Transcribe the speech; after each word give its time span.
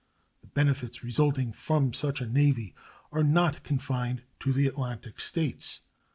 The 0.41 0.47
benefits 0.47 1.03
resulting 1.03 1.53
from 1.53 1.93
such 1.93 2.21
a 2.21 2.25
navy 2.25 2.73
are 3.11 3.21
not 3.23 3.61
confined 3.61 4.23
to 4.39 4.51
the 4.51 4.65
Atlantic 4.65 5.19
States. 5.19 5.81